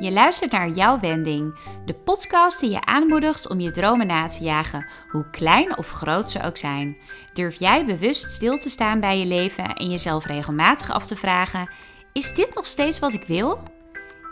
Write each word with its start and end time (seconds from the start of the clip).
Je 0.00 0.12
luistert 0.12 0.52
naar 0.52 0.68
Jouw 0.68 1.00
Wending, 1.00 1.58
de 1.84 1.94
podcast 1.94 2.60
die 2.60 2.70
je 2.70 2.84
aanmoedigt 2.84 3.48
om 3.48 3.60
je 3.60 3.70
dromen 3.70 4.06
na 4.06 4.26
te 4.26 4.44
jagen, 4.44 4.86
hoe 5.08 5.30
klein 5.30 5.78
of 5.78 5.90
groot 5.90 6.30
ze 6.30 6.42
ook 6.42 6.56
zijn. 6.56 6.96
Durf 7.32 7.58
jij 7.58 7.86
bewust 7.86 8.32
stil 8.32 8.58
te 8.58 8.70
staan 8.70 9.00
bij 9.00 9.18
je 9.18 9.26
leven 9.26 9.74
en 9.74 9.90
jezelf 9.90 10.26
regelmatig 10.26 10.90
af 10.90 11.06
te 11.06 11.16
vragen: 11.16 11.68
is 12.12 12.34
dit 12.34 12.54
nog 12.54 12.66
steeds 12.66 12.98
wat 12.98 13.12
ik 13.12 13.24
wil? 13.26 13.62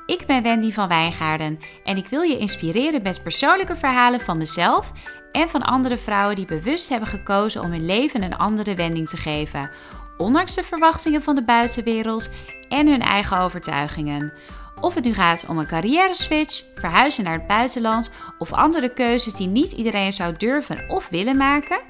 Ik 0.06 0.26
ben 0.26 0.42
Wendy 0.42 0.72
van 0.72 0.88
Wijngaarden 0.88 1.58
en 1.84 1.96
ik 1.96 2.08
wil 2.08 2.22
je 2.22 2.38
inspireren 2.38 3.02
met 3.02 3.22
persoonlijke 3.22 3.76
verhalen 3.76 4.20
van 4.20 4.38
mezelf 4.38 4.92
en 5.32 5.48
van 5.48 5.62
andere 5.62 5.98
vrouwen 5.98 6.36
die 6.36 6.44
bewust 6.44 6.88
hebben 6.88 7.08
gekozen 7.08 7.62
om 7.62 7.70
hun 7.70 7.86
leven 7.86 8.22
een 8.22 8.36
andere 8.36 8.74
wending 8.74 9.08
te 9.08 9.16
geven, 9.16 9.70
ondanks 10.16 10.54
de 10.54 10.62
verwachtingen 10.62 11.22
van 11.22 11.34
de 11.34 11.44
buitenwereld 11.44 12.30
en 12.68 12.86
hun 12.86 13.02
eigen 13.02 13.38
overtuigingen. 13.38 14.32
Of 14.80 14.94
het 14.94 15.04
nu 15.04 15.14
gaat 15.14 15.44
om 15.48 15.58
een 15.58 15.66
carrière 15.66 16.14
switch, 16.14 16.64
verhuizen 16.74 17.24
naar 17.24 17.32
het 17.32 17.46
buitenland 17.46 18.10
of 18.38 18.52
andere 18.52 18.92
keuzes 18.92 19.32
die 19.32 19.46
niet 19.46 19.72
iedereen 19.72 20.12
zou 20.12 20.36
durven 20.36 20.88
of 20.88 21.08
willen 21.08 21.36
maken. 21.36 21.80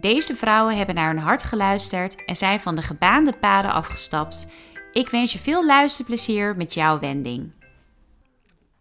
Deze 0.00 0.34
vrouwen 0.34 0.76
hebben 0.76 0.94
naar 0.94 1.08
hun 1.08 1.18
hart 1.18 1.44
geluisterd 1.44 2.24
en 2.24 2.36
zijn 2.36 2.60
van 2.60 2.74
de 2.74 2.82
gebaande 2.82 3.32
paden 3.40 3.72
afgestapt. 3.72 4.46
Ik 4.92 5.08
wens 5.08 5.32
je 5.32 5.38
veel 5.38 5.66
luisterplezier 5.66 6.56
met 6.56 6.74
jouw 6.74 6.98
wending. 6.98 7.52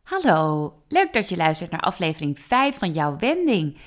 Hallo, 0.04 0.74
leuk 0.88 1.14
dat 1.14 1.30
je 1.30 1.38
luistert 1.38 1.72
naar 1.72 1.80
aflevering 1.80 2.40
5 2.40 2.78
van 2.78 2.92
jouw 2.92 3.18
wending. 3.18 3.78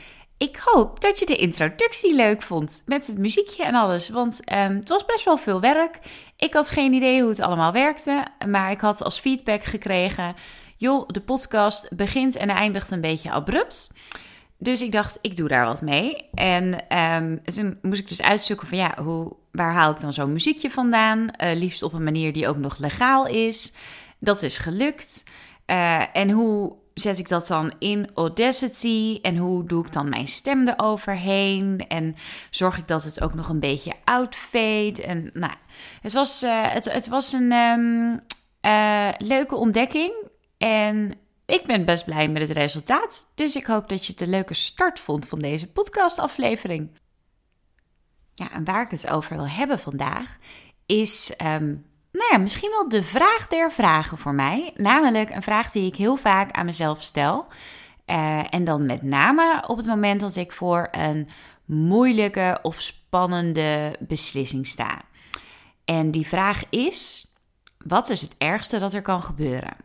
Ik 0.40 0.60
hoop 0.64 1.00
dat 1.00 1.18
je 1.18 1.26
de 1.26 1.36
introductie 1.36 2.14
leuk 2.14 2.42
vond 2.42 2.82
met 2.86 3.06
het 3.06 3.18
muziekje 3.18 3.64
en 3.64 3.74
alles, 3.74 4.08
want 4.08 4.52
um, 4.52 4.76
het 4.76 4.88
was 4.88 5.04
best 5.04 5.24
wel 5.24 5.36
veel 5.36 5.60
werk. 5.60 5.98
Ik 6.36 6.54
had 6.54 6.70
geen 6.70 6.92
idee 6.92 7.20
hoe 7.20 7.28
het 7.28 7.40
allemaal 7.40 7.72
werkte, 7.72 8.24
maar 8.48 8.70
ik 8.70 8.80
had 8.80 9.02
als 9.02 9.18
feedback 9.18 9.64
gekregen: 9.64 10.34
joh, 10.76 11.08
de 11.08 11.20
podcast 11.20 11.96
begint 11.96 12.36
en 12.36 12.48
eindigt 12.48 12.90
een 12.90 13.00
beetje 13.00 13.30
abrupt. 13.30 13.90
Dus 14.58 14.82
ik 14.82 14.92
dacht, 14.92 15.18
ik 15.20 15.36
doe 15.36 15.48
daar 15.48 15.66
wat 15.66 15.82
mee. 15.82 16.28
En 16.34 16.96
um, 16.98 17.42
toen 17.44 17.78
moest 17.82 18.00
ik 18.00 18.08
dus 18.08 18.22
uitzoeken 18.22 18.66
van 18.66 18.78
ja, 18.78 18.94
hoe, 19.02 19.32
waar 19.52 19.72
haal 19.72 19.90
ik 19.90 20.00
dan 20.00 20.12
zo'n 20.12 20.32
muziekje 20.32 20.70
vandaan? 20.70 21.18
Uh, 21.18 21.52
liefst 21.54 21.82
op 21.82 21.92
een 21.92 22.04
manier 22.04 22.32
die 22.32 22.48
ook 22.48 22.56
nog 22.56 22.78
legaal 22.78 23.26
is. 23.26 23.72
Dat 24.18 24.42
is 24.42 24.58
gelukt. 24.58 25.24
Uh, 25.66 26.16
en 26.16 26.30
hoe 26.30 26.76
zet 27.00 27.18
ik 27.18 27.28
dat 27.28 27.46
dan 27.46 27.72
in 27.78 28.10
Audacity? 28.14 29.18
En 29.22 29.36
hoe 29.36 29.64
doe 29.64 29.86
ik 29.86 29.92
dan 29.92 30.08
mijn 30.08 30.28
stem 30.28 30.68
eroverheen? 30.68 31.84
En 31.88 32.14
zorg 32.50 32.78
ik 32.78 32.88
dat 32.88 33.04
het 33.04 33.20
ook 33.20 33.34
nog 33.34 33.48
een 33.48 33.60
beetje 33.60 33.92
outfade? 34.04 35.02
En 35.02 35.30
nou, 35.32 35.54
het 36.00 36.12
was, 36.12 36.42
uh, 36.42 36.72
het, 36.72 36.92
het 36.92 37.08
was 37.08 37.32
een 37.32 37.52
um, 37.52 38.20
uh, 38.66 39.08
leuke 39.18 39.54
ontdekking. 39.54 40.12
En 40.58 41.14
ik 41.46 41.66
ben 41.66 41.84
best 41.84 42.04
blij 42.04 42.28
met 42.28 42.48
het 42.48 42.56
resultaat. 42.56 43.30
Dus 43.34 43.56
ik 43.56 43.66
hoop 43.66 43.88
dat 43.88 44.06
je 44.06 44.12
het 44.12 44.20
een 44.20 44.30
leuke 44.30 44.54
start 44.54 45.00
vond 45.00 45.26
van 45.26 45.38
deze 45.38 45.72
podcastaflevering. 45.72 46.90
Ja, 48.34 48.52
en 48.52 48.64
waar 48.64 48.82
ik 48.82 48.90
het 48.90 49.08
over 49.08 49.36
wil 49.36 49.48
hebben 49.48 49.78
vandaag 49.78 50.38
is 50.86 51.34
um, 51.44 51.84
nou 52.12 52.28
ja, 52.32 52.38
misschien 52.38 52.70
wel 52.70 52.88
de 52.88 53.02
vraag 53.02 53.46
der 53.48 53.72
vragen 53.72 54.18
voor 54.18 54.34
mij. 54.34 54.72
Namelijk 54.76 55.30
een 55.30 55.42
vraag 55.42 55.70
die 55.70 55.86
ik 55.86 55.96
heel 55.96 56.16
vaak 56.16 56.50
aan 56.50 56.64
mezelf 56.64 57.02
stel. 57.02 57.46
Uh, 58.06 58.54
en 58.54 58.64
dan 58.64 58.86
met 58.86 59.02
name 59.02 59.64
op 59.66 59.76
het 59.76 59.86
moment 59.86 60.20
dat 60.20 60.36
ik 60.36 60.52
voor 60.52 60.88
een 60.90 61.28
moeilijke 61.64 62.58
of 62.62 62.80
spannende 62.80 63.96
beslissing 63.98 64.66
sta. 64.66 65.00
En 65.84 66.10
die 66.10 66.26
vraag 66.26 66.62
is: 66.68 67.26
wat 67.78 68.08
is 68.08 68.20
het 68.20 68.34
ergste 68.38 68.78
dat 68.78 68.94
er 68.94 69.02
kan 69.02 69.22
gebeuren? 69.22 69.76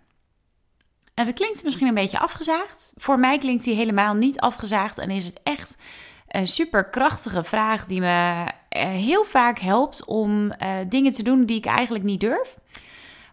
En 1.13 1.25
dat 1.25 1.33
klinkt 1.33 1.63
misschien 1.63 1.87
een 1.87 1.93
beetje 1.93 2.19
afgezaagd. 2.19 2.93
Voor 2.95 3.19
mij 3.19 3.37
klinkt 3.37 3.63
die 3.63 3.75
helemaal 3.75 4.13
niet 4.13 4.39
afgezaagd 4.39 4.97
en 4.97 5.09
is 5.09 5.25
het 5.25 5.39
echt 5.43 5.77
een 6.35 6.47
super 6.47 6.89
krachtige 6.89 7.43
vraag 7.43 7.85
die 7.85 7.99
me 7.99 8.45
eh, 8.69 8.87
heel 8.87 9.23
vaak 9.23 9.59
helpt 9.59 10.05
om 10.05 10.45
uh, 10.45 10.77
dingen 10.89 11.11
te 11.11 11.23
doen 11.23 11.45
die 11.45 11.57
ik 11.57 11.65
eigenlijk 11.65 12.03
niet 12.03 12.19
durf. 12.19 12.57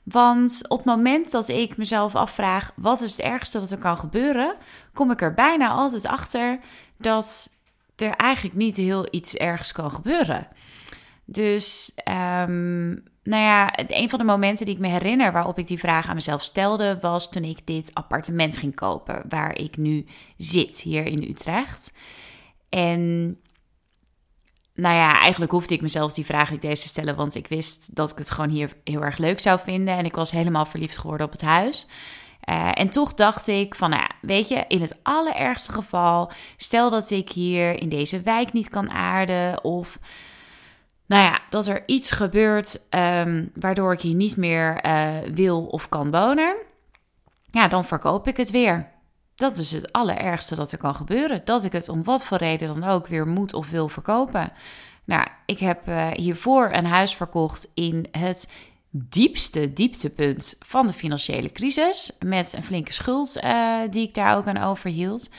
Want 0.03 0.69
op 0.69 0.77
het 0.77 0.87
moment 0.87 1.31
dat 1.31 1.49
ik 1.49 1.77
mezelf 1.77 2.15
afvraag 2.15 2.73
wat 2.77 3.01
is 3.01 3.11
het 3.11 3.21
ergste 3.21 3.61
dat 3.61 3.71
er 3.71 3.79
kan 3.79 3.99
gebeuren, 3.99 4.55
kom 4.93 5.11
ik 5.11 5.23
er 5.23 5.35
bijna 5.35 5.69
altijd 5.69 6.07
achter 6.07 6.59
dat 6.97 7.51
er 7.97 8.15
eigenlijk 8.17 8.57
niet 8.57 8.77
heel 8.77 9.07
iets 9.11 9.35
ergs 9.35 9.73
kan 9.73 9.91
gebeuren. 9.91 10.49
Dus 11.25 11.93
um, 12.09 13.03
nou 13.23 13.43
ja, 13.43 13.73
een 13.87 14.11
van 14.11 14.19
de 14.19 14.25
momenten 14.25 14.67
die 14.67 14.75
ik 14.75 14.81
me 14.81 14.89
herinner 14.89 15.33
waarop 15.33 15.59
ik 15.59 15.67
die 15.67 15.79
vraag 15.79 16.09
aan 16.09 16.15
mezelf 16.15 16.43
stelde, 16.43 16.99
was 17.01 17.31
toen 17.31 17.45
ik 17.45 17.67
dit 17.67 17.91
appartement 17.95 18.57
ging 18.57 18.75
kopen 18.75 19.23
waar 19.29 19.59
ik 19.59 19.77
nu 19.77 20.07
zit 20.37 20.81
hier 20.81 21.07
in 21.07 21.23
Utrecht. 21.23 21.93
En 22.72 23.37
nou 24.75 24.94
ja, 24.94 25.21
eigenlijk 25.21 25.53
hoefde 25.53 25.75
ik 25.75 25.81
mezelf 25.81 26.12
die 26.12 26.25
vraag 26.25 26.50
niet 26.50 26.65
eens 26.65 26.83
te 26.83 26.88
stellen, 26.88 27.16
want 27.16 27.34
ik 27.34 27.47
wist 27.47 27.94
dat 27.94 28.10
ik 28.10 28.19
het 28.19 28.31
gewoon 28.31 28.50
hier 28.50 28.77
heel 28.84 29.03
erg 29.03 29.19
leuk 29.19 29.41
zou 29.41 29.60
vinden. 29.65 29.97
En 29.97 30.05
ik 30.05 30.15
was 30.15 30.31
helemaal 30.31 30.66
verliefd 30.66 30.99
geworden 30.99 31.27
op 31.27 31.32
het 31.32 31.43
huis. 31.43 31.87
Uh, 32.49 32.71
en 32.75 32.91
toch 32.91 33.15
dacht 33.15 33.47
ik 33.47 33.75
van, 33.75 33.91
nou 33.91 34.03
ja, 34.03 34.11
weet 34.21 34.49
je, 34.49 34.65
in 34.69 34.81
het 34.81 34.97
allerergste 35.03 35.72
geval, 35.72 36.32
stel 36.56 36.91
dat 36.91 37.11
ik 37.11 37.31
hier 37.31 37.81
in 37.81 37.88
deze 37.88 38.21
wijk 38.21 38.53
niet 38.53 38.69
kan 38.69 38.91
aarden 38.91 39.65
of, 39.65 39.99
nou 41.06 41.22
ja, 41.22 41.41
dat 41.50 41.66
er 41.66 41.82
iets 41.87 42.11
gebeurt 42.11 42.81
um, 42.91 43.50
waardoor 43.55 43.93
ik 43.93 44.00
hier 44.00 44.15
niet 44.15 44.37
meer 44.37 44.87
uh, 44.87 45.16
wil 45.34 45.65
of 45.65 45.88
kan 45.88 46.11
wonen, 46.11 46.56
ja, 47.50 47.69
dan 47.69 47.84
verkoop 47.84 48.27
ik 48.27 48.37
het 48.37 48.50
weer. 48.50 48.92
Dat 49.43 49.59
is 49.59 49.73
het 49.73 49.93
allerergste 49.93 50.55
dat 50.55 50.73
er 50.73 50.79
kan 50.79 50.95
gebeuren. 50.95 51.43
Dat 51.45 51.65
ik 51.65 51.73
het 51.73 51.89
om 51.89 52.05
wat 52.05 52.25
voor 52.25 52.39
reden 52.39 52.69
dan 52.69 52.91
ook 52.91 53.07
weer 53.07 53.27
moet 53.27 53.55
of 53.55 53.71
wil 53.71 53.89
verkopen. 53.89 54.53
Nou, 55.05 55.27
ik 55.47 55.59
heb 55.59 55.89
uh, 55.89 56.09
hiervoor 56.11 56.71
een 56.73 56.85
huis 56.85 57.15
verkocht 57.15 57.69
in 57.75 58.07
het 58.11 58.49
diepste 58.91 59.73
dieptepunt 59.73 60.57
van 60.59 60.87
de 60.87 60.93
financiële 60.93 61.53
crisis. 61.53 62.17
Met 62.19 62.53
een 62.53 62.63
flinke 62.63 62.93
schuld 62.93 63.41
uh, 63.45 63.77
die 63.91 64.09
ik 64.09 64.15
daar 64.15 64.37
ook 64.37 64.47
aan 64.47 64.63
overhield. 64.63 65.31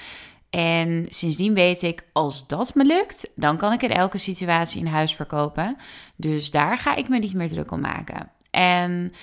En 0.49 1.05
sindsdien 1.09 1.53
weet 1.53 1.81
ik, 1.81 2.03
als 2.13 2.47
dat 2.47 2.75
me 2.75 2.85
lukt, 2.85 3.29
dan 3.35 3.57
kan 3.57 3.73
ik 3.73 3.81
in 3.83 3.91
elke 3.91 4.17
situatie 4.17 4.81
een 4.81 4.87
huis 4.87 5.15
verkopen. 5.15 5.77
Dus 6.15 6.51
daar 6.51 6.77
ga 6.77 6.95
ik 6.95 7.09
me 7.09 7.19
niet 7.19 7.33
meer 7.33 7.49
druk 7.49 7.71
om 7.71 7.79
maken. 7.79 8.31
En 8.51 9.13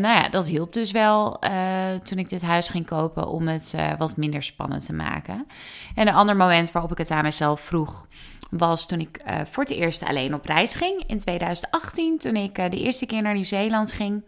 nou 0.00 0.22
ja, 0.22 0.28
dat 0.28 0.46
hielp 0.46 0.72
dus 0.72 0.90
wel 0.90 1.44
uh, 1.44 1.94
toen 2.02 2.18
ik 2.18 2.28
dit 2.28 2.42
huis 2.42 2.68
ging 2.68 2.86
kopen 2.86 3.28
om 3.28 3.48
het 3.48 3.72
uh, 3.76 3.92
wat 3.98 4.16
minder 4.16 4.42
spannend 4.42 4.84
te 4.84 4.92
maken. 4.92 5.46
En 5.94 6.08
een 6.08 6.14
ander 6.14 6.36
moment 6.36 6.72
waarop 6.72 6.90
ik 6.90 6.98
het 6.98 7.10
aan 7.10 7.22
mezelf 7.22 7.60
vroeg 7.60 8.06
was 8.50 8.86
toen 8.86 9.00
ik 9.00 9.22
uh, 9.26 9.40
voor 9.50 9.62
het 9.62 9.72
eerst 9.72 10.04
alleen 10.04 10.34
op 10.34 10.44
reis 10.44 10.74
ging 10.74 11.04
in 11.06 11.18
2018. 11.18 12.18
Toen 12.18 12.36
ik 12.36 12.54
de 12.54 12.82
eerste 12.82 13.06
keer 13.06 13.22
naar 13.22 13.34
Nieuw-Zeeland 13.34 13.92
ging. 13.92 14.24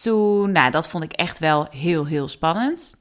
Toen, 0.00 0.52
nou, 0.52 0.70
dat 0.70 0.88
vond 0.88 1.04
ik 1.04 1.12
echt 1.12 1.38
wel 1.38 1.66
heel, 1.70 2.06
heel 2.06 2.28
spannend. 2.28 2.96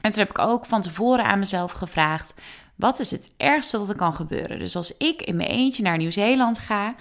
En 0.00 0.10
toen 0.10 0.20
heb 0.20 0.30
ik 0.30 0.38
ook 0.38 0.66
van 0.66 0.82
tevoren 0.82 1.24
aan 1.24 1.38
mezelf 1.38 1.72
gevraagd: 1.72 2.34
wat 2.74 2.98
is 2.98 3.10
het 3.10 3.30
ergste 3.36 3.78
dat 3.78 3.88
er 3.88 3.96
kan 3.96 4.14
gebeuren? 4.14 4.58
Dus 4.58 4.76
als 4.76 4.96
ik 4.96 5.22
in 5.22 5.36
mijn 5.36 5.48
eentje 5.48 5.82
naar 5.82 5.96
Nieuw-Zeeland 5.96 6.58
ga, 6.58 6.94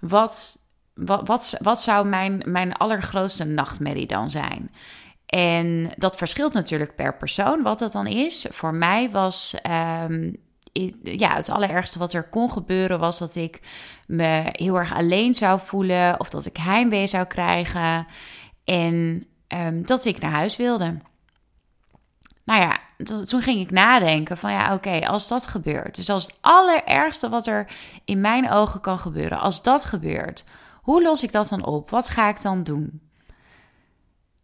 wat 0.00 0.58
wat, 1.04 1.56
wat, 1.62 1.82
zou 1.82 2.06
mijn, 2.06 2.42
mijn 2.46 2.72
allergrootste 2.72 3.44
nachtmerrie 3.44 4.06
dan 4.06 4.30
zijn? 4.30 4.70
En 5.26 5.90
dat 5.96 6.16
verschilt 6.16 6.52
natuurlijk 6.52 6.94
per 6.96 7.16
persoon 7.16 7.62
wat 7.62 7.78
dat 7.78 7.92
dan 7.92 8.06
is. 8.06 8.46
Voor 8.50 8.74
mij 8.74 9.10
was 9.10 9.54
um, 10.06 10.36
ja, 11.02 11.34
het 11.34 11.50
allerergste 11.50 11.98
wat 11.98 12.12
er 12.12 12.28
kon 12.28 12.52
gebeuren, 12.52 12.98
was 12.98 13.18
dat 13.18 13.34
ik 13.34 13.60
me 14.06 14.48
heel 14.52 14.76
erg 14.76 14.94
alleen 14.94 15.34
zou 15.34 15.60
voelen 15.64 16.20
of 16.20 16.30
dat 16.30 16.46
ik 16.46 16.56
heimwee 16.56 17.06
zou 17.06 17.24
krijgen 17.24 18.06
en 18.64 19.24
um, 19.48 19.86
dat 19.86 20.04
ik 20.04 20.20
naar 20.20 20.30
huis 20.30 20.56
wilde. 20.56 20.96
Nou 22.44 22.60
ja, 22.60 22.78
toen 23.24 23.42
ging 23.42 23.60
ik 23.60 23.70
nadenken 23.70 24.36
van 24.36 24.52
ja, 24.52 24.74
oké, 24.74 25.06
als 25.06 25.28
dat 25.28 25.46
gebeurt, 25.46 25.94
dus 25.94 26.10
als 26.10 26.26
het 26.26 26.38
allerergste 26.40 27.28
wat 27.28 27.46
er 27.46 27.70
in 28.04 28.20
mijn 28.20 28.50
ogen 28.50 28.80
kan 28.80 28.98
gebeuren, 28.98 29.40
als 29.40 29.62
dat 29.62 29.84
gebeurt, 29.84 30.44
hoe 30.82 31.02
los 31.02 31.22
ik 31.22 31.32
dat 31.32 31.48
dan 31.48 31.64
op? 31.64 31.90
Wat 31.90 32.08
ga 32.08 32.28
ik 32.28 32.42
dan 32.42 32.62
doen? 32.62 33.00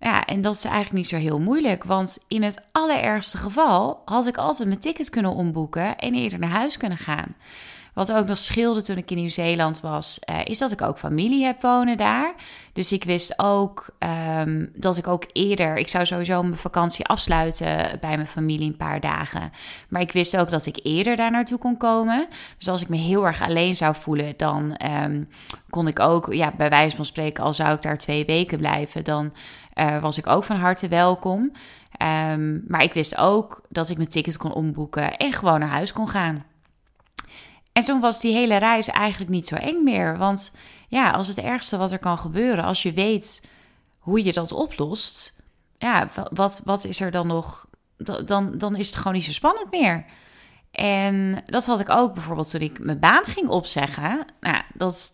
Ja, 0.00 0.24
en 0.24 0.40
dat 0.40 0.54
is 0.54 0.64
eigenlijk 0.64 0.94
niet 0.94 1.08
zo 1.08 1.16
heel 1.16 1.40
moeilijk, 1.40 1.84
want 1.84 2.18
in 2.28 2.42
het 2.42 2.62
allerergste 2.72 3.38
geval 3.38 4.02
had 4.04 4.26
ik 4.26 4.36
altijd 4.36 4.68
mijn 4.68 4.80
ticket 4.80 5.10
kunnen 5.10 5.32
omboeken 5.32 5.98
en 5.98 6.14
eerder 6.14 6.38
naar 6.38 6.50
huis 6.50 6.76
kunnen 6.76 6.98
gaan. 6.98 7.36
Wat 7.98 8.12
ook 8.12 8.26
nog 8.26 8.38
scheelde 8.38 8.82
toen 8.82 8.96
ik 8.96 9.10
in 9.10 9.16
Nieuw-Zeeland 9.16 9.80
was, 9.80 10.18
uh, 10.30 10.40
is 10.44 10.58
dat 10.58 10.72
ik 10.72 10.82
ook 10.82 10.98
familie 10.98 11.44
heb 11.44 11.62
wonen 11.62 11.96
daar. 11.96 12.34
Dus 12.72 12.92
ik 12.92 13.04
wist 13.04 13.38
ook 13.38 13.86
ehm, 13.98 14.66
dat 14.74 14.96
ik 14.96 15.06
ook 15.06 15.24
eerder, 15.32 15.76
ik 15.76 15.88
zou 15.88 16.06
sowieso 16.06 16.42
mijn 16.42 16.56
vakantie 16.56 17.06
afsluiten 17.06 17.98
bij 18.00 18.16
mijn 18.16 18.26
familie 18.26 18.66
een 18.66 18.76
paar 18.76 19.00
dagen. 19.00 19.50
Maar 19.88 20.00
ik 20.00 20.12
wist 20.12 20.36
ook 20.36 20.50
dat 20.50 20.66
ik 20.66 20.80
eerder 20.82 21.16
daar 21.16 21.30
naartoe 21.30 21.58
kon 21.58 21.76
komen. 21.76 22.26
Dus 22.58 22.68
als 22.68 22.82
ik 22.82 22.88
me 22.88 22.96
heel 22.96 23.26
erg 23.26 23.42
alleen 23.42 23.76
zou 23.76 23.94
voelen, 23.96 24.34
dan 24.36 24.76
ehm, 24.76 25.22
kon 25.70 25.86
ik 25.86 26.00
ook, 26.00 26.32
ja, 26.32 26.52
bij 26.56 26.70
wijze 26.70 26.96
van 26.96 27.04
spreken, 27.04 27.44
al 27.44 27.54
zou 27.54 27.74
ik 27.74 27.82
daar 27.82 27.98
twee 27.98 28.24
weken 28.24 28.58
blijven, 28.58 29.04
dan 29.04 29.32
uh, 29.74 30.00
was 30.00 30.18
ik 30.18 30.26
ook 30.26 30.44
van 30.44 30.56
harte 30.56 30.88
welkom. 30.88 31.52
Um, 32.32 32.64
maar 32.68 32.82
ik 32.82 32.92
wist 32.92 33.16
ook 33.16 33.62
dat 33.68 33.88
ik 33.88 33.96
mijn 33.96 34.08
ticket 34.08 34.36
kon 34.36 34.52
omboeken 34.52 35.16
en 35.16 35.32
gewoon 35.32 35.60
naar 35.60 35.68
huis 35.68 35.92
kon 35.92 36.08
gaan. 36.08 36.44
En 37.78 37.84
toen 37.84 38.00
was 38.00 38.20
die 38.20 38.34
hele 38.34 38.56
reis 38.56 38.88
eigenlijk 38.88 39.30
niet 39.30 39.46
zo 39.46 39.54
eng 39.54 39.82
meer. 39.82 40.16
Want 40.16 40.52
ja, 40.88 41.10
als 41.10 41.28
het 41.28 41.38
ergste 41.38 41.76
wat 41.76 41.92
er 41.92 41.98
kan 41.98 42.18
gebeuren, 42.18 42.64
als 42.64 42.82
je 42.82 42.92
weet 42.92 43.48
hoe 43.98 44.24
je 44.24 44.32
dat 44.32 44.52
oplost, 44.52 45.34
ja, 45.76 46.08
wat, 46.32 46.60
wat 46.64 46.84
is 46.84 47.00
er 47.00 47.10
dan 47.10 47.26
nog? 47.26 47.66
Dan, 48.24 48.58
dan 48.58 48.76
is 48.76 48.86
het 48.86 48.96
gewoon 48.96 49.12
niet 49.12 49.24
zo 49.24 49.32
spannend 49.32 49.70
meer. 49.70 50.04
En 50.70 51.42
dat 51.44 51.66
had 51.66 51.80
ik 51.80 51.88
ook 51.88 52.14
bijvoorbeeld 52.14 52.50
toen 52.50 52.60
ik 52.60 52.78
mijn 52.78 52.98
baan 53.00 53.24
ging 53.24 53.48
opzeggen. 53.48 54.24
Nou, 54.40 54.62
dat 54.74 55.12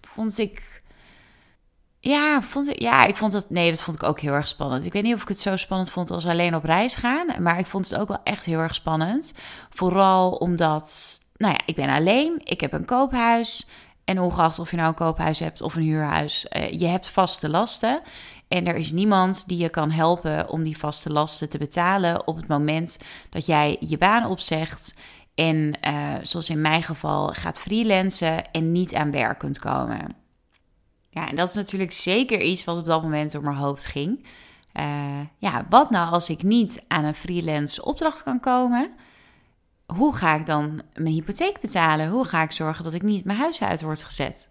vond 0.00 0.38
ik. 0.38 0.82
Ja, 2.00 2.42
vond 2.42 2.68
ik, 2.68 2.80
ja, 2.80 3.04
ik 3.04 3.16
vond 3.16 3.32
het. 3.32 3.50
Nee, 3.50 3.70
dat 3.70 3.82
vond 3.82 4.02
ik 4.02 4.08
ook 4.08 4.20
heel 4.20 4.32
erg 4.32 4.48
spannend. 4.48 4.84
Ik 4.84 4.92
weet 4.92 5.02
niet 5.02 5.14
of 5.14 5.22
ik 5.22 5.28
het 5.28 5.40
zo 5.40 5.56
spannend 5.56 5.90
vond 5.90 6.10
als 6.10 6.26
alleen 6.26 6.54
op 6.54 6.64
reis 6.64 6.94
gaan. 6.94 7.42
Maar 7.42 7.58
ik 7.58 7.66
vond 7.66 7.90
het 7.90 8.00
ook 8.00 8.08
wel 8.08 8.22
echt 8.24 8.44
heel 8.44 8.58
erg 8.58 8.74
spannend. 8.74 9.32
Vooral 9.70 10.30
omdat 10.30 11.18
nou 11.40 11.52
ja, 11.52 11.60
ik 11.64 11.74
ben 11.74 11.88
alleen, 11.88 12.40
ik 12.44 12.60
heb 12.60 12.72
een 12.72 12.84
koophuis. 12.84 13.66
En 14.04 14.20
ongeacht 14.20 14.58
of 14.58 14.70
je 14.70 14.76
nou 14.76 14.88
een 14.88 14.94
koophuis 14.94 15.38
hebt 15.38 15.60
of 15.60 15.74
een 15.74 15.82
huurhuis, 15.82 16.46
uh, 16.56 16.70
je 16.70 16.86
hebt 16.86 17.08
vaste 17.08 17.48
lasten. 17.48 18.00
En 18.48 18.66
er 18.66 18.74
is 18.76 18.92
niemand 18.92 19.48
die 19.48 19.58
je 19.58 19.68
kan 19.68 19.90
helpen 19.90 20.48
om 20.48 20.64
die 20.64 20.78
vaste 20.78 21.12
lasten 21.12 21.48
te 21.48 21.58
betalen 21.58 22.26
op 22.26 22.36
het 22.36 22.46
moment 22.46 22.98
dat 23.30 23.46
jij 23.46 23.76
je 23.80 23.98
baan 23.98 24.26
opzegt. 24.26 24.94
En 25.34 25.72
uh, 25.86 26.14
zoals 26.22 26.50
in 26.50 26.60
mijn 26.60 26.82
geval 26.82 27.28
gaat 27.28 27.60
freelancen 27.60 28.50
en 28.50 28.72
niet 28.72 28.94
aan 28.94 29.10
werk 29.10 29.38
kunt 29.38 29.58
komen. 29.58 30.16
Ja, 31.10 31.28
en 31.28 31.36
dat 31.36 31.48
is 31.48 31.54
natuurlijk 31.54 31.92
zeker 31.92 32.40
iets 32.40 32.64
wat 32.64 32.78
op 32.78 32.86
dat 32.86 33.02
moment 33.02 33.32
door 33.32 33.42
mijn 33.42 33.56
hoofd 33.56 33.86
ging. 33.86 34.26
Uh, 34.74 35.20
ja, 35.38 35.66
wat 35.68 35.90
nou 35.90 36.12
als 36.12 36.28
ik 36.28 36.42
niet 36.42 36.84
aan 36.88 37.04
een 37.04 37.14
freelance 37.14 37.84
opdracht 37.84 38.22
kan 38.22 38.40
komen? 38.40 38.90
Hoe 39.96 40.16
ga 40.16 40.34
ik 40.34 40.46
dan 40.46 40.82
mijn 40.94 41.14
hypotheek 41.14 41.60
betalen? 41.60 42.08
Hoe 42.08 42.24
ga 42.24 42.42
ik 42.42 42.52
zorgen 42.52 42.84
dat 42.84 42.94
ik 42.94 43.02
niet 43.02 43.24
mijn 43.24 43.38
huis 43.38 43.62
uit 43.62 43.82
word 43.82 44.04
gezet? 44.04 44.48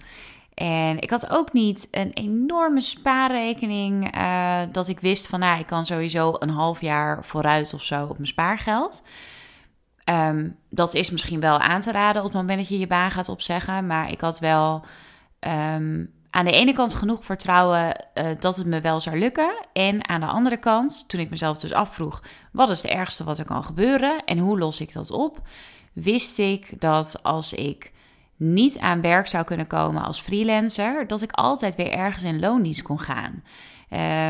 En 0.53 0.99
ik 0.99 1.09
had 1.09 1.29
ook 1.29 1.53
niet 1.53 1.87
een 1.91 2.11
enorme 2.13 2.81
spaarrekening. 2.81 4.15
Uh, 4.17 4.61
dat 4.71 4.87
ik 4.87 4.99
wist 4.99 5.27
van, 5.27 5.39
nou, 5.39 5.59
ik 5.59 5.65
kan 5.65 5.85
sowieso 5.85 6.35
een 6.39 6.49
half 6.49 6.81
jaar 6.81 7.25
vooruit 7.25 7.73
of 7.73 7.83
zo 7.83 8.03
op 8.03 8.13
mijn 8.13 8.27
spaargeld. 8.27 9.03
Um, 10.05 10.57
dat 10.69 10.93
is 10.93 11.11
misschien 11.11 11.39
wel 11.39 11.59
aan 11.59 11.81
te 11.81 11.91
raden 11.91 12.21
op 12.21 12.27
het 12.27 12.37
moment 12.37 12.59
dat 12.59 12.69
je 12.69 12.79
je 12.79 12.87
baan 12.87 13.11
gaat 13.11 13.29
opzeggen. 13.29 13.87
Maar 13.87 14.11
ik 14.11 14.21
had 14.21 14.39
wel 14.39 14.85
um, 15.39 16.13
aan 16.29 16.45
de 16.45 16.51
ene 16.51 16.73
kant 16.73 16.93
genoeg 16.93 17.25
vertrouwen 17.25 18.05
uh, 18.13 18.25
dat 18.39 18.55
het 18.55 18.65
me 18.65 18.81
wel 18.81 18.99
zou 18.99 19.19
lukken. 19.19 19.65
En 19.73 20.09
aan 20.09 20.21
de 20.21 20.27
andere 20.27 20.57
kant, 20.57 21.09
toen 21.09 21.19
ik 21.19 21.29
mezelf 21.29 21.57
dus 21.57 21.73
afvroeg: 21.73 22.23
wat 22.51 22.69
is 22.69 22.81
het 22.81 22.91
ergste 22.91 23.23
wat 23.23 23.39
er 23.39 23.45
kan 23.45 23.63
gebeuren 23.63 24.23
en 24.25 24.37
hoe 24.37 24.57
los 24.57 24.81
ik 24.81 24.93
dat 24.93 25.11
op? 25.11 25.41
Wist 25.93 26.39
ik 26.39 26.81
dat 26.81 27.23
als 27.23 27.53
ik 27.53 27.91
niet 28.35 28.77
aan 28.77 29.01
werk 29.01 29.27
zou 29.27 29.43
kunnen 29.43 29.67
komen 29.67 30.03
als 30.03 30.21
freelancer, 30.21 31.07
dat 31.07 31.21
ik 31.21 31.31
altijd 31.31 31.75
weer 31.75 31.91
ergens 31.91 32.23
in 32.23 32.39
loondienst 32.39 32.81
kon 32.81 32.99
gaan. 32.99 33.43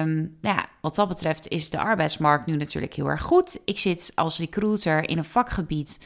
Um, 0.04 0.38
ja, 0.42 0.66
wat 0.82 0.96
dat 0.96 1.08
betreft 1.08 1.48
is 1.48 1.70
de 1.70 1.80
arbeidsmarkt 1.80 2.46
nu 2.46 2.56
natuurlijk 2.56 2.94
heel 2.94 3.08
erg 3.08 3.22
goed. 3.22 3.60
Ik 3.66 3.80
zit 3.80 4.12
als 4.16 4.38
recruiter 4.38 5.10
in 5.10 5.18
een 5.18 5.26
vakgebied. 5.26 6.00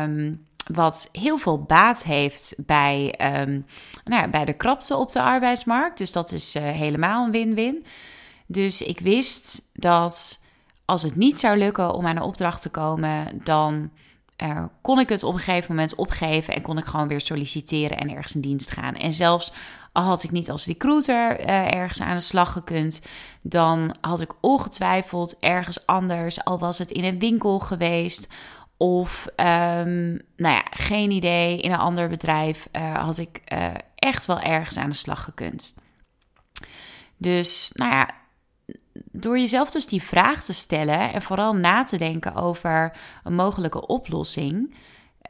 Um, 0.00 0.42
wat 0.72 1.08
heel 1.12 1.38
veel 1.38 1.62
baat 1.62 2.02
heeft 2.02 2.54
bij, 2.58 3.14
um, 3.42 3.66
nou 4.04 4.22
ja, 4.22 4.28
bij 4.28 4.44
de 4.44 4.52
krapte 4.52 4.96
op 4.96 5.12
de 5.12 5.22
arbeidsmarkt. 5.22 5.98
Dus 5.98 6.12
dat 6.12 6.32
is 6.32 6.56
uh, 6.56 6.62
helemaal 6.62 7.24
een 7.24 7.30
win-win. 7.30 7.84
Dus 8.46 8.82
ik 8.82 9.00
wist 9.00 9.62
dat 9.72 10.40
als 10.84 11.02
het 11.02 11.16
niet 11.16 11.38
zou 11.38 11.58
lukken 11.58 11.94
om 11.94 12.06
aan 12.06 12.16
een 12.16 12.22
opdracht 12.22 12.62
te 12.62 12.68
komen, 12.68 13.40
dan 13.44 13.90
uh, 14.42 14.64
kon 14.80 14.98
ik 14.98 15.08
het 15.08 15.22
op 15.22 15.34
een 15.34 15.40
gegeven 15.40 15.74
moment 15.74 15.94
opgeven 15.94 16.54
en 16.54 16.62
kon 16.62 16.78
ik 16.78 16.84
gewoon 16.84 17.08
weer 17.08 17.20
solliciteren 17.20 17.98
en 17.98 18.10
ergens 18.10 18.34
in 18.34 18.40
dienst 18.40 18.70
gaan. 18.70 18.94
En 18.94 19.12
zelfs 19.12 19.52
al 19.92 20.02
had 20.02 20.22
ik 20.22 20.30
niet 20.30 20.50
als 20.50 20.66
recruiter 20.66 21.40
uh, 21.40 21.72
ergens 21.72 22.00
aan 22.00 22.16
de 22.16 22.22
slag 22.22 22.52
gekund, 22.52 23.00
dan 23.42 23.94
had 24.00 24.20
ik 24.20 24.32
ongetwijfeld 24.40 25.38
ergens 25.38 25.86
anders, 25.86 26.44
al 26.44 26.58
was 26.58 26.78
het 26.78 26.90
in 26.90 27.04
een 27.04 27.18
winkel 27.18 27.58
geweest 27.58 28.28
of, 28.76 29.26
um, 29.36 30.20
nou 30.36 30.54
ja, 30.54 30.64
geen 30.70 31.10
idee. 31.10 31.60
In 31.60 31.72
een 31.72 31.78
ander 31.78 32.08
bedrijf 32.08 32.68
uh, 32.72 32.94
had 32.94 33.18
ik 33.18 33.42
uh, 33.52 33.74
echt 33.94 34.26
wel 34.26 34.40
ergens 34.40 34.76
aan 34.76 34.90
de 34.90 34.96
slag 34.96 35.24
gekund. 35.24 35.74
Dus, 37.16 37.70
nou 37.74 37.92
ja, 37.92 38.10
door 38.94 39.38
jezelf 39.38 39.70
dus 39.70 39.86
die 39.86 40.02
vraag 40.02 40.44
te 40.44 40.52
stellen 40.52 41.12
en 41.12 41.22
vooral 41.22 41.54
na 41.54 41.84
te 41.84 41.98
denken 41.98 42.34
over 42.34 42.92
een 43.24 43.34
mogelijke 43.34 43.86
oplossing, 43.86 44.74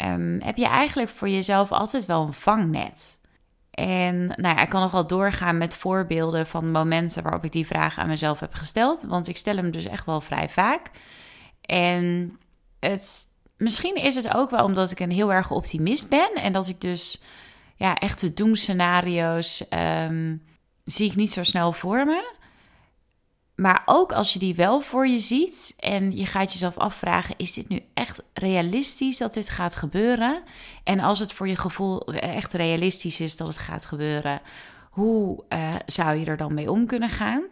um, 0.03 0.41
heb 0.43 0.57
je 0.57 0.67
eigenlijk 0.67 1.11
voor 1.11 1.29
jezelf 1.29 1.73
altijd 1.73 2.07
wel 2.07 2.23
een 2.23 2.33
vangnet. 2.33 3.23
En 3.71 4.27
nou 4.27 4.57
ja, 4.57 4.61
ik 4.61 4.69
kan 4.69 4.81
nog 4.81 4.91
wel 4.91 5.07
doorgaan 5.07 5.59
met 5.59 5.77
voorbeelden 5.77 6.47
van 6.47 6.71
momenten 6.71 7.23
waarop 7.23 7.45
ik 7.45 7.53
die 7.53 7.67
vraag 7.67 7.99
aan 7.99 8.09
mezelf 8.09 8.41
heb 8.41 8.55
gesteld, 8.55 9.03
want 9.03 9.29
ik 9.29 9.37
stel 9.37 9.57
hem 9.57 9.71
dus 9.71 9.85
echt 9.85 10.07
wel 10.07 10.21
vrij 10.21 10.49
vaak. 10.49 10.91
En 11.61 12.39
het 12.81 13.27
misschien 13.57 13.95
is 13.95 14.15
het 14.15 14.35
ook 14.35 14.51
wel 14.51 14.65
omdat 14.65 14.91
ik 14.91 15.01
een 15.01 15.11
heel 15.11 15.33
erg 15.33 15.51
optimist 15.51 16.09
ben 16.09 16.31
en 16.35 16.53
dat 16.53 16.69
ik 16.69 16.81
dus 16.81 17.21
ja, 17.77 17.95
echte 17.95 18.35
doemscenario's 18.35 19.65
um, 20.09 20.43
zie 20.85 21.11
ik 21.11 21.17
niet 21.17 21.33
zo 21.33 21.43
snel 21.43 21.73
voor 21.73 22.05
me. 22.05 22.33
Maar 23.55 23.83
ook 23.85 24.13
als 24.13 24.33
je 24.33 24.39
die 24.39 24.55
wel 24.55 24.81
voor 24.81 25.07
je 25.07 25.19
ziet 25.19 25.75
en 25.79 26.17
je 26.17 26.27
gaat 26.27 26.53
jezelf 26.53 26.77
afvragen: 26.77 27.35
is 27.39 27.53
dit 27.53 27.69
nu 27.69 27.81
echt 27.95 28.23
realistisch 28.33 29.19
dat 29.19 29.35
dit 29.35 29.49
gaat 29.49 29.77
gebeuren? 29.77 30.43
En 30.85 31.01
als 31.01 31.19
het 31.19 31.33
voor 31.33 31.49
je 31.49 31.57
gevoel 31.57 32.05
echt 32.15 32.53
realistisch 32.53 33.21
is 33.21 33.37
dat 33.37 33.49
het 33.49 33.59
gaat 33.59 33.87
gebeuren, 33.87 34.41
hoe 34.91 35.45
uh, 35.49 35.75
zou 35.87 36.17
je 36.17 36.27
er 36.27 36.37
dan 36.37 36.55
mee 36.55 36.71
om 36.71 36.87
kunnen 36.87 37.11
gaan? 37.11 37.43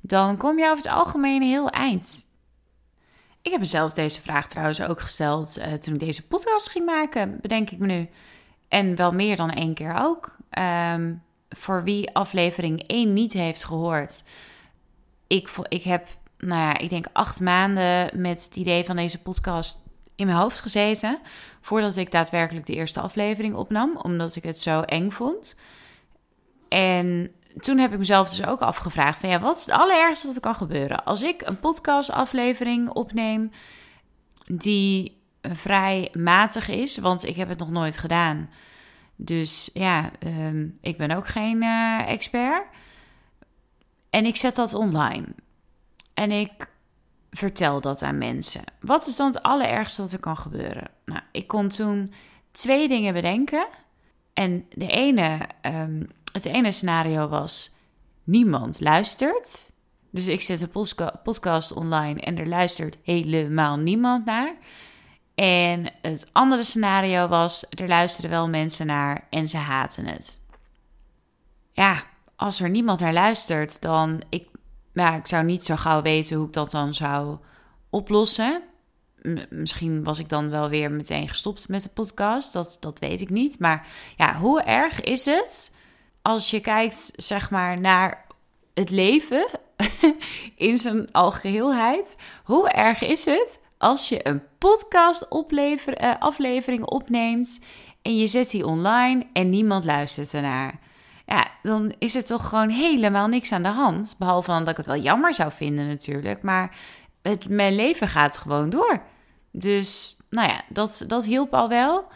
Dan 0.00 0.36
kom 0.36 0.58
je 0.58 0.64
over 0.64 0.76
het 0.76 0.92
algemeen 0.92 1.42
heel 1.42 1.70
eind. 1.70 2.26
Ik 3.44 3.50
heb 3.50 3.60
mezelf 3.60 3.92
deze 3.92 4.20
vraag 4.20 4.48
trouwens 4.48 4.80
ook 4.80 5.00
gesteld 5.00 5.58
uh, 5.58 5.72
toen 5.72 5.94
ik 5.94 6.00
deze 6.00 6.26
podcast 6.26 6.70
ging 6.70 6.84
maken, 6.84 7.38
bedenk 7.40 7.70
ik 7.70 7.78
me 7.78 7.86
nu. 7.86 8.08
En 8.68 8.96
wel 8.96 9.12
meer 9.12 9.36
dan 9.36 9.50
één 9.50 9.74
keer 9.74 9.94
ook. 9.98 10.36
Um, 10.94 11.22
voor 11.48 11.84
wie 11.84 12.14
aflevering 12.14 12.82
1 12.86 13.12
niet 13.12 13.32
heeft 13.32 13.64
gehoord. 13.64 14.22
Ik, 15.26 15.50
ik 15.68 15.82
heb, 15.82 16.06
nou 16.38 16.60
ja, 16.60 16.78
ik 16.78 16.90
denk 16.90 17.06
acht 17.12 17.40
maanden 17.40 18.20
met 18.20 18.44
het 18.44 18.56
idee 18.56 18.84
van 18.84 18.96
deze 18.96 19.22
podcast 19.22 19.78
in 20.14 20.26
mijn 20.26 20.38
hoofd 20.38 20.60
gezeten. 20.60 21.18
Voordat 21.60 21.96
ik 21.96 22.10
daadwerkelijk 22.10 22.66
de 22.66 22.74
eerste 22.74 23.00
aflevering 23.00 23.54
opnam, 23.54 23.96
omdat 23.96 24.36
ik 24.36 24.42
het 24.42 24.58
zo 24.58 24.80
eng 24.80 25.10
vond. 25.10 25.54
En 26.68 27.30
toen 27.56 27.78
heb 27.78 27.92
ik 27.92 27.98
mezelf 27.98 28.30
dus 28.30 28.46
ook 28.46 28.60
afgevraagd: 28.60 29.18
van 29.18 29.28
ja, 29.28 29.40
wat 29.40 29.56
is 29.56 29.64
het 29.64 29.74
allerergste 29.74 30.26
dat 30.26 30.36
er 30.36 30.42
kan 30.42 30.54
gebeuren? 30.54 31.04
Als 31.04 31.22
ik 31.22 31.42
een 31.42 31.60
podcastaflevering 31.60 32.88
opneem 32.90 33.50
die 34.44 35.22
vrij 35.42 36.08
matig 36.12 36.68
is, 36.68 36.98
want 36.98 37.26
ik 37.26 37.36
heb 37.36 37.48
het 37.48 37.58
nog 37.58 37.70
nooit 37.70 37.98
gedaan. 37.98 38.50
Dus 39.16 39.70
ja, 39.72 40.10
um, 40.26 40.78
ik 40.80 40.96
ben 40.96 41.10
ook 41.10 41.26
geen 41.26 41.62
uh, 41.62 42.08
expert. 42.08 42.66
En 44.10 44.26
ik 44.26 44.36
zet 44.36 44.54
dat 44.54 44.74
online. 44.74 45.26
En 46.14 46.30
ik 46.30 46.70
vertel 47.30 47.80
dat 47.80 48.02
aan 48.02 48.18
mensen. 48.18 48.62
Wat 48.80 49.06
is 49.06 49.16
dan 49.16 49.26
het 49.26 49.42
allerergste 49.42 50.02
dat 50.02 50.12
er 50.12 50.18
kan 50.18 50.36
gebeuren? 50.36 50.90
Nou, 51.04 51.20
ik 51.32 51.46
kon 51.46 51.68
toen 51.68 52.12
twee 52.50 52.88
dingen 52.88 53.12
bedenken. 53.12 53.66
En 54.34 54.66
de 54.70 54.86
ene 54.86 55.40
um, 55.62 56.08
het 56.34 56.44
ene 56.44 56.72
scenario 56.72 57.28
was: 57.28 57.70
niemand 58.24 58.80
luistert. 58.80 59.72
Dus 60.10 60.26
ik 60.26 60.40
zet 60.40 60.60
een 60.60 60.86
podcast 61.22 61.72
online 61.72 62.20
en 62.20 62.38
er 62.38 62.46
luistert 62.46 62.96
helemaal 63.02 63.76
niemand 63.76 64.24
naar. 64.24 64.54
En 65.34 65.92
het 66.02 66.28
andere 66.32 66.62
scenario 66.62 67.28
was: 67.28 67.66
er 67.70 67.88
luisteren 67.88 68.30
wel 68.30 68.48
mensen 68.48 68.86
naar 68.86 69.26
en 69.30 69.48
ze 69.48 69.56
haten 69.56 70.06
het. 70.06 70.40
Ja, 71.72 72.02
als 72.36 72.60
er 72.60 72.70
niemand 72.70 73.00
naar 73.00 73.12
luistert, 73.12 73.82
dan 73.82 74.22
ik, 74.28 74.48
ja, 74.92 75.14
ik 75.14 75.26
zou 75.26 75.44
niet 75.44 75.64
zo 75.64 75.76
gauw 75.76 76.02
weten 76.02 76.36
hoe 76.36 76.46
ik 76.46 76.52
dat 76.52 76.70
dan 76.70 76.94
zou 76.94 77.38
oplossen. 77.90 78.62
misschien 79.50 80.04
was 80.04 80.18
ik 80.18 80.28
dan 80.28 80.50
wel 80.50 80.68
weer 80.68 80.90
meteen 80.90 81.28
gestopt 81.28 81.68
met 81.68 81.82
de 81.82 81.88
podcast. 81.88 82.52
Dat, 82.52 82.76
dat 82.80 82.98
weet 82.98 83.20
ik 83.20 83.30
niet. 83.30 83.58
Maar 83.58 83.86
ja, 84.16 84.38
hoe 84.38 84.62
erg 84.62 85.00
is 85.00 85.24
het 85.24 85.72
als 86.26 86.50
je 86.50 86.60
kijkt, 86.60 87.12
zeg 87.16 87.50
maar, 87.50 87.80
naar 87.80 88.26
het 88.74 88.90
leven 88.90 89.46
in 90.56 90.78
zijn 90.78 91.12
algeheelheid? 91.12 92.16
Hoe 92.44 92.68
erg 92.68 93.02
is 93.02 93.24
het 93.24 93.60
als 93.78 94.08
je 94.08 94.28
een 94.28 94.42
podcast 94.58 95.26
uh, 95.30 96.14
aflevering 96.18 96.84
opneemt 96.84 97.60
en 98.02 98.16
je 98.16 98.26
zet 98.26 98.50
die 98.50 98.66
online 98.66 99.26
en 99.32 99.50
niemand 99.50 99.84
luistert 99.84 100.34
ernaar? 100.34 100.78
Ja, 101.26 101.46
dan 101.62 101.94
is 101.98 102.14
er 102.14 102.24
toch 102.24 102.48
gewoon 102.48 102.68
helemaal 102.68 103.26
niks 103.26 103.52
aan 103.52 103.62
de 103.62 103.68
hand. 103.68 104.14
Behalve 104.18 104.50
dan 104.50 104.64
dat 104.64 104.68
ik 104.68 104.76
het 104.76 104.86
wel 104.86 105.02
jammer 105.02 105.34
zou 105.34 105.52
vinden 105.52 105.86
natuurlijk. 105.88 106.42
Maar 106.42 106.76
mijn 107.48 107.74
leven 107.74 108.08
gaat 108.08 108.38
gewoon 108.38 108.70
door. 108.70 109.02
Dus 109.50 110.16
nou 110.30 110.48
ja, 110.48 110.62
dat, 110.68 111.04
dat 111.06 111.24
hielp 111.24 111.54
al 111.54 111.68
wel. 111.68 112.06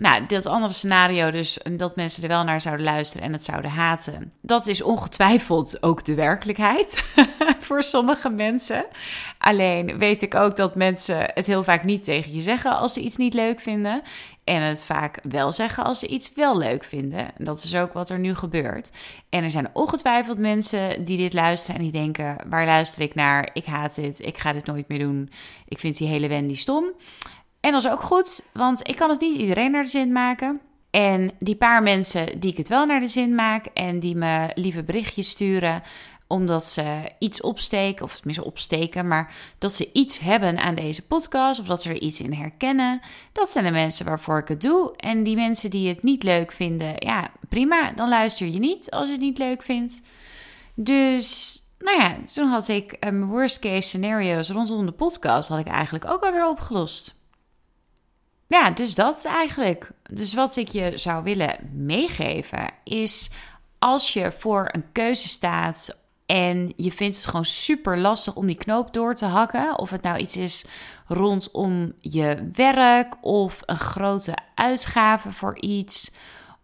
Nou, 0.00 0.26
dat 0.26 0.46
andere 0.46 0.72
scenario, 0.72 1.30
dus 1.30 1.58
dat 1.72 1.96
mensen 1.96 2.22
er 2.22 2.28
wel 2.28 2.44
naar 2.44 2.60
zouden 2.60 2.84
luisteren 2.84 3.26
en 3.26 3.32
het 3.32 3.44
zouden 3.44 3.70
haten, 3.70 4.32
dat 4.40 4.66
is 4.66 4.82
ongetwijfeld 4.82 5.82
ook 5.82 6.04
de 6.04 6.14
werkelijkheid 6.14 7.04
voor 7.66 7.82
sommige 7.82 8.30
mensen. 8.30 8.86
Alleen 9.38 9.98
weet 9.98 10.22
ik 10.22 10.34
ook 10.34 10.56
dat 10.56 10.74
mensen 10.74 11.30
het 11.34 11.46
heel 11.46 11.64
vaak 11.64 11.84
niet 11.84 12.04
tegen 12.04 12.32
je 12.32 12.40
zeggen 12.40 12.76
als 12.76 12.92
ze 12.92 13.00
iets 13.00 13.16
niet 13.16 13.34
leuk 13.34 13.60
vinden. 13.60 14.02
En 14.44 14.62
het 14.62 14.84
vaak 14.84 15.20
wel 15.22 15.52
zeggen 15.52 15.84
als 15.84 15.98
ze 15.98 16.06
iets 16.06 16.32
wel 16.34 16.58
leuk 16.58 16.84
vinden. 16.84 17.30
Dat 17.38 17.64
is 17.64 17.74
ook 17.74 17.92
wat 17.92 18.10
er 18.10 18.18
nu 18.18 18.34
gebeurt. 18.34 18.90
En 19.28 19.42
er 19.42 19.50
zijn 19.50 19.70
ongetwijfeld 19.72 20.38
mensen 20.38 21.04
die 21.04 21.16
dit 21.16 21.32
luisteren 21.32 21.76
en 21.76 21.82
die 21.82 21.92
denken: 21.92 22.36
waar 22.48 22.66
luister 22.66 23.02
ik 23.02 23.14
naar? 23.14 23.50
Ik 23.52 23.64
haat 23.64 23.94
dit. 23.94 24.26
Ik 24.26 24.38
ga 24.38 24.52
dit 24.52 24.66
nooit 24.66 24.88
meer 24.88 24.98
doen. 24.98 25.30
Ik 25.68 25.78
vind 25.78 25.96
die 25.96 26.08
hele 26.08 26.28
Wendy 26.28 26.56
stom. 26.56 26.92
En 27.60 27.72
dat 27.72 27.84
is 27.84 27.90
ook 27.90 28.02
goed, 28.02 28.42
want 28.52 28.88
ik 28.88 28.96
kan 28.96 29.10
het 29.10 29.20
niet 29.20 29.38
iedereen 29.40 29.70
naar 29.70 29.82
de 29.82 29.88
zin 29.88 30.12
maken. 30.12 30.60
En 30.90 31.30
die 31.38 31.56
paar 31.56 31.82
mensen 31.82 32.40
die 32.40 32.50
ik 32.50 32.56
het 32.56 32.68
wel 32.68 32.86
naar 32.86 33.00
de 33.00 33.06
zin 33.06 33.34
maak 33.34 33.66
en 33.66 34.00
die 34.00 34.16
me 34.16 34.50
lieve 34.54 34.82
berichtjes 34.82 35.30
sturen, 35.30 35.82
omdat 36.26 36.64
ze 36.64 37.12
iets 37.18 37.40
opsteken, 37.40 38.04
of 38.04 38.16
tenminste 38.16 38.44
opsteken, 38.44 39.08
maar 39.08 39.34
dat 39.58 39.72
ze 39.72 39.90
iets 39.92 40.18
hebben 40.18 40.58
aan 40.58 40.74
deze 40.74 41.06
podcast 41.06 41.60
of 41.60 41.66
dat 41.66 41.82
ze 41.82 41.88
er 41.88 42.00
iets 42.00 42.20
in 42.20 42.32
herkennen. 42.32 43.00
Dat 43.32 43.50
zijn 43.50 43.64
de 43.64 43.70
mensen 43.70 44.06
waarvoor 44.06 44.38
ik 44.38 44.48
het 44.48 44.60
doe. 44.60 44.96
En 44.96 45.22
die 45.22 45.36
mensen 45.36 45.70
die 45.70 45.88
het 45.88 46.02
niet 46.02 46.22
leuk 46.22 46.52
vinden, 46.52 46.94
ja, 46.98 47.30
prima, 47.48 47.92
dan 47.92 48.08
luister 48.08 48.46
je 48.46 48.58
niet 48.58 48.90
als 48.90 49.06
je 49.06 49.12
het 49.12 49.20
niet 49.20 49.38
leuk 49.38 49.62
vindt. 49.62 50.02
Dus, 50.74 51.58
nou 51.78 52.00
ja, 52.00 52.16
toen 52.34 52.48
had 52.48 52.68
ik 52.68 52.96
mijn 53.00 53.26
worst 53.26 53.58
case 53.58 53.88
scenario's 53.88 54.50
rondom 54.50 54.86
de 54.86 54.92
podcast 54.92 55.48
had 55.48 55.58
ik 55.58 55.68
eigenlijk 55.68 56.04
ook 56.04 56.22
alweer 56.22 56.48
opgelost. 56.48 57.17
Ja, 58.48 58.70
dus 58.70 58.94
dat 58.94 59.24
eigenlijk. 59.24 59.90
Dus 60.02 60.34
wat 60.34 60.56
ik 60.56 60.68
je 60.68 60.92
zou 60.94 61.22
willen 61.22 61.70
meegeven 61.72 62.70
is 62.84 63.30
als 63.78 64.12
je 64.12 64.32
voor 64.32 64.68
een 64.72 64.92
keuze 64.92 65.28
staat 65.28 66.06
en 66.26 66.72
je 66.76 66.92
vindt 66.92 67.16
het 67.16 67.26
gewoon 67.26 67.44
super 67.44 67.98
lastig 67.98 68.34
om 68.34 68.46
die 68.46 68.56
knoop 68.56 68.92
door 68.92 69.14
te 69.14 69.24
hakken. 69.24 69.78
Of 69.78 69.90
het 69.90 70.02
nou 70.02 70.18
iets 70.18 70.36
is 70.36 70.64
rondom 71.06 71.92
je 72.00 72.50
werk 72.52 73.14
of 73.20 73.62
een 73.66 73.78
grote 73.78 74.36
uitgave 74.54 75.32
voor 75.32 75.58
iets. 75.58 76.10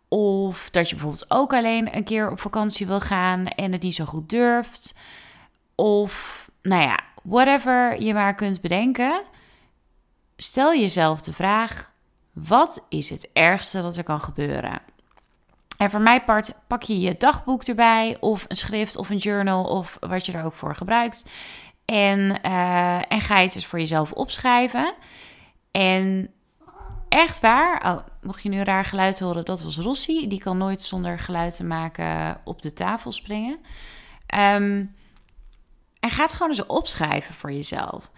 Of 0.08 0.70
dat 0.70 0.88
je 0.88 0.94
bijvoorbeeld 0.94 1.30
ook 1.30 1.54
alleen 1.54 1.96
een 1.96 2.04
keer 2.04 2.30
op 2.30 2.40
vakantie 2.40 2.86
wil 2.86 3.00
gaan 3.00 3.46
en 3.46 3.72
het 3.72 3.82
niet 3.82 3.94
zo 3.94 4.04
goed 4.04 4.28
durft. 4.28 4.94
Of 5.74 6.44
nou 6.62 6.82
ja, 6.82 6.98
whatever 7.22 8.02
je 8.02 8.14
maar 8.14 8.34
kunt 8.34 8.60
bedenken. 8.60 9.22
Stel 10.36 10.74
jezelf 10.74 11.20
de 11.20 11.32
vraag: 11.32 11.92
wat 12.32 12.86
is 12.88 13.10
het 13.10 13.28
ergste 13.32 13.82
dat 13.82 13.96
er 13.96 14.04
kan 14.04 14.20
gebeuren? 14.20 14.80
En 15.76 15.90
voor 15.90 16.00
mijn 16.00 16.24
part 16.24 16.54
pak 16.66 16.82
je 16.82 17.00
je 17.00 17.14
dagboek 17.18 17.62
erbij, 17.62 18.16
of 18.20 18.44
een 18.48 18.56
schrift 18.56 18.96
of 18.96 19.10
een 19.10 19.16
journal, 19.16 19.64
of 19.64 19.96
wat 20.00 20.26
je 20.26 20.32
er 20.32 20.44
ook 20.44 20.54
voor 20.54 20.74
gebruikt. 20.74 21.30
En, 21.84 22.18
uh, 22.44 23.12
en 23.12 23.20
ga 23.20 23.36
je 23.36 23.44
het 23.44 23.52
dus 23.52 23.66
voor 23.66 23.78
jezelf 23.78 24.12
opschrijven. 24.12 24.94
En 25.70 26.30
echt 27.08 27.40
waar, 27.40 27.92
oh, 27.92 28.06
mocht 28.22 28.42
je 28.42 28.48
nu 28.48 28.58
een 28.58 28.64
raar 28.64 28.84
geluid 28.84 29.20
horen, 29.20 29.44
dat 29.44 29.62
was 29.62 29.76
Rossi. 29.76 30.28
Die 30.28 30.40
kan 30.40 30.58
nooit 30.58 30.82
zonder 30.82 31.18
geluid 31.18 31.56
te 31.56 31.64
maken 31.64 32.40
op 32.44 32.62
de 32.62 32.72
tafel 32.72 33.12
springen. 33.12 33.58
Um, 34.34 34.94
en 36.00 36.10
ga 36.10 36.22
het 36.22 36.32
gewoon 36.32 36.48
eens 36.48 36.66
opschrijven 36.66 37.34
voor 37.34 37.52
jezelf. 37.52 38.10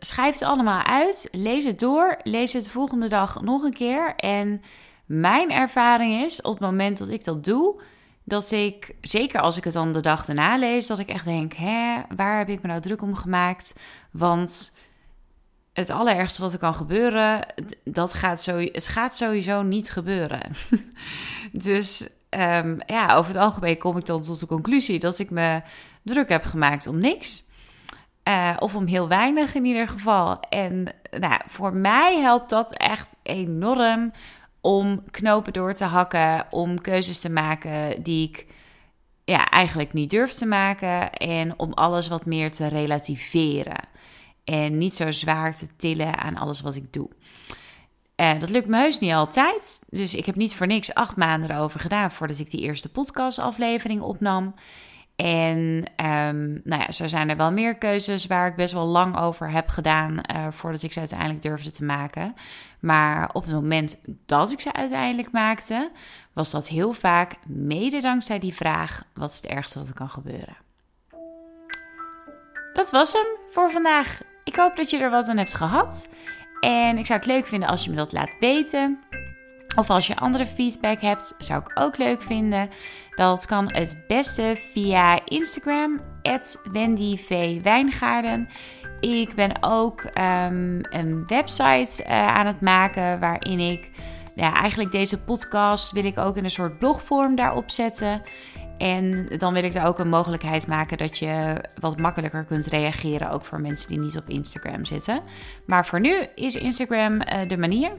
Schrijf 0.00 0.32
het 0.32 0.42
allemaal 0.42 0.82
uit, 0.82 1.28
lees 1.32 1.64
het 1.64 1.78
door, 1.78 2.18
lees 2.22 2.52
het 2.52 2.64
de 2.64 2.70
volgende 2.70 3.08
dag 3.08 3.42
nog 3.42 3.62
een 3.62 3.72
keer. 3.72 4.14
En 4.16 4.62
mijn 5.06 5.50
ervaring 5.50 6.24
is 6.24 6.40
op 6.42 6.52
het 6.52 6.60
moment 6.60 6.98
dat 6.98 7.08
ik 7.08 7.24
dat 7.24 7.44
doe, 7.44 7.82
dat 8.24 8.50
ik, 8.50 8.94
zeker 9.00 9.40
als 9.40 9.56
ik 9.56 9.64
het 9.64 9.72
dan 9.72 9.92
de 9.92 10.00
dag 10.00 10.24
daarna 10.24 10.56
lees, 10.56 10.86
dat 10.86 10.98
ik 10.98 11.08
echt 11.08 11.24
denk: 11.24 11.52
hè, 11.52 12.00
waar 12.16 12.38
heb 12.38 12.48
ik 12.48 12.62
me 12.62 12.68
nou 12.68 12.80
druk 12.80 13.02
om 13.02 13.14
gemaakt? 13.14 13.74
Want 14.10 14.72
het 15.72 15.90
allerergste 15.90 16.42
wat 16.42 16.52
er 16.52 16.58
kan 16.58 16.74
gebeuren, 16.74 17.46
dat 17.84 18.14
gaat 18.14 18.42
zo, 18.42 18.56
het 18.58 18.86
gaat 18.86 19.16
sowieso 19.16 19.62
niet 19.62 19.90
gebeuren. 19.90 20.40
dus 21.52 22.08
um, 22.30 22.78
ja, 22.86 23.14
over 23.14 23.32
het 23.32 23.42
algemeen 23.42 23.78
kom 23.78 23.96
ik 23.96 24.06
dan 24.06 24.22
tot 24.22 24.40
de 24.40 24.46
conclusie 24.46 24.98
dat 24.98 25.18
ik 25.18 25.30
me 25.30 25.62
druk 26.02 26.28
heb 26.28 26.44
gemaakt 26.44 26.86
om 26.86 26.98
niks. 26.98 27.46
Uh, 28.28 28.56
of 28.58 28.74
om 28.74 28.86
heel 28.86 29.08
weinig 29.08 29.54
in 29.54 29.64
ieder 29.64 29.88
geval. 29.88 30.40
En 30.40 30.86
nou, 31.18 31.40
voor 31.46 31.74
mij 31.74 32.16
helpt 32.20 32.50
dat 32.50 32.72
echt 32.72 33.16
enorm 33.22 34.12
om 34.60 35.10
knopen 35.10 35.52
door 35.52 35.74
te 35.74 35.84
hakken, 35.84 36.46
om 36.50 36.80
keuzes 36.80 37.20
te 37.20 37.30
maken 37.30 38.02
die 38.02 38.28
ik 38.28 38.46
ja, 39.24 39.50
eigenlijk 39.50 39.92
niet 39.92 40.10
durf 40.10 40.32
te 40.32 40.46
maken 40.46 41.12
en 41.12 41.58
om 41.58 41.72
alles 41.72 42.08
wat 42.08 42.26
meer 42.26 42.52
te 42.52 42.66
relativeren 42.66 43.80
en 44.44 44.78
niet 44.78 44.94
zo 44.94 45.10
zwaar 45.10 45.54
te 45.54 45.66
tillen 45.76 46.16
aan 46.16 46.36
alles 46.36 46.60
wat 46.60 46.74
ik 46.74 46.92
doe. 46.92 47.08
En 48.14 48.38
dat 48.38 48.50
lukt 48.50 48.66
me 48.66 48.76
heus 48.76 48.98
niet 48.98 49.12
altijd. 49.12 49.82
Dus 49.90 50.14
ik 50.14 50.26
heb 50.26 50.34
niet 50.34 50.54
voor 50.54 50.66
niks 50.66 50.94
acht 50.94 51.16
maanden 51.16 51.50
erover 51.50 51.80
gedaan 51.80 52.10
voordat 52.10 52.38
ik 52.38 52.50
die 52.50 52.60
eerste 52.60 52.88
podcastaflevering 52.88 54.00
opnam. 54.00 54.54
En 55.24 55.58
um, 55.96 56.60
nou 56.64 56.82
ja, 56.82 56.92
zo 56.92 57.08
zijn 57.08 57.28
er 57.28 57.36
wel 57.36 57.52
meer 57.52 57.74
keuzes 57.74 58.26
waar 58.26 58.46
ik 58.46 58.56
best 58.56 58.72
wel 58.72 58.86
lang 58.86 59.16
over 59.18 59.50
heb 59.50 59.68
gedaan 59.68 60.12
uh, 60.12 60.46
voordat 60.50 60.82
ik 60.82 60.92
ze 60.92 60.98
uiteindelijk 60.98 61.42
durfde 61.42 61.70
te 61.70 61.84
maken. 61.84 62.34
Maar 62.80 63.30
op 63.32 63.44
het 63.44 63.52
moment 63.52 63.98
dat 64.26 64.52
ik 64.52 64.60
ze 64.60 64.72
uiteindelijk 64.72 65.30
maakte, 65.30 65.90
was 66.32 66.50
dat 66.50 66.68
heel 66.68 66.92
vaak 66.92 67.36
mede 67.46 68.00
dankzij 68.00 68.38
die 68.38 68.54
vraag: 68.54 69.04
wat 69.14 69.30
is 69.30 69.36
het 69.36 69.46
ergste 69.46 69.78
dat 69.78 69.88
er 69.88 69.94
kan 69.94 70.10
gebeuren? 70.10 70.56
Dat 72.72 72.90
was 72.90 73.12
hem 73.12 73.26
voor 73.50 73.70
vandaag. 73.70 74.20
Ik 74.44 74.56
hoop 74.56 74.76
dat 74.76 74.90
je 74.90 74.98
er 74.98 75.10
wat 75.10 75.28
aan 75.28 75.36
hebt 75.36 75.54
gehad. 75.54 76.08
En 76.60 76.98
ik 76.98 77.06
zou 77.06 77.18
het 77.18 77.28
leuk 77.28 77.46
vinden 77.46 77.68
als 77.68 77.84
je 77.84 77.90
me 77.90 77.96
dat 77.96 78.12
laat 78.12 78.36
weten. 78.40 79.07
Of 79.76 79.90
als 79.90 80.06
je 80.06 80.16
andere 80.16 80.46
feedback 80.46 81.00
hebt, 81.00 81.34
zou 81.38 81.60
ik 81.60 81.70
ook 81.74 81.98
leuk 81.98 82.22
vinden. 82.22 82.70
Dat 83.14 83.46
kan 83.46 83.72
het 83.72 84.04
beste 84.08 84.54
via 84.72 85.20
Instagram, 85.24 86.00
wendyvwijngaarden. 86.72 88.48
Ik 89.00 89.34
ben 89.34 89.52
ook 89.62 90.02
um, 90.02 90.80
een 90.82 91.26
website 91.26 92.02
uh, 92.02 92.36
aan 92.36 92.46
het 92.46 92.60
maken 92.60 93.20
waarin 93.20 93.58
ik 93.58 93.90
ja, 94.34 94.54
eigenlijk 94.54 94.90
deze 94.90 95.22
podcast 95.22 95.92
wil 95.92 96.04
ik 96.04 96.18
ook 96.18 96.36
in 96.36 96.44
een 96.44 96.50
soort 96.50 96.78
blogvorm 96.78 97.34
daarop 97.34 97.70
zetten. 97.70 98.22
En 98.78 99.26
dan 99.38 99.52
wil 99.52 99.64
ik 99.64 99.74
er 99.74 99.86
ook 99.86 99.98
een 99.98 100.08
mogelijkheid 100.08 100.66
maken 100.66 100.98
dat 100.98 101.18
je 101.18 101.64
wat 101.80 101.98
makkelijker 101.98 102.44
kunt 102.44 102.66
reageren, 102.66 103.30
ook 103.30 103.44
voor 103.44 103.60
mensen 103.60 103.88
die 103.88 104.00
niet 104.00 104.16
op 104.16 104.28
Instagram 104.28 104.84
zitten. 104.84 105.20
Maar 105.66 105.86
voor 105.86 106.00
nu 106.00 106.14
is 106.34 106.56
Instagram 106.56 107.12
uh, 107.12 107.48
de 107.48 107.58
manier. 107.58 107.90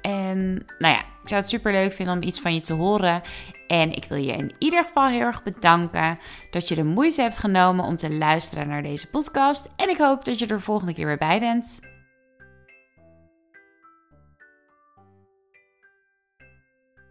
En 0.00 0.52
nou 0.78 0.94
ja, 0.94 0.98
ik 0.98 1.28
zou 1.28 1.40
het 1.40 1.50
super 1.50 1.72
leuk 1.72 1.92
vinden 1.92 2.14
om 2.14 2.22
iets 2.22 2.40
van 2.40 2.54
je 2.54 2.60
te 2.60 2.72
horen. 2.72 3.22
En 3.66 3.92
ik 3.92 4.04
wil 4.04 4.18
je 4.18 4.32
in 4.32 4.54
ieder 4.58 4.84
geval 4.84 5.06
heel 5.06 5.20
erg 5.20 5.42
bedanken 5.42 6.18
dat 6.50 6.68
je 6.68 6.74
de 6.74 6.84
moeite 6.84 7.22
hebt 7.22 7.38
genomen 7.38 7.84
om 7.84 7.96
te 7.96 8.12
luisteren 8.12 8.68
naar 8.68 8.82
deze 8.82 9.10
podcast. 9.10 9.68
En 9.76 9.88
ik 9.88 9.98
hoop 9.98 10.24
dat 10.24 10.38
je 10.38 10.46
er 10.46 10.56
de 10.56 10.62
volgende 10.62 10.94
keer 10.94 11.06
weer 11.06 11.18
bij 11.18 11.40
bent. 11.40 11.80